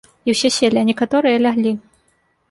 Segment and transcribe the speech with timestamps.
[0.31, 1.73] І ўсе селі, а некаторыя ляглі.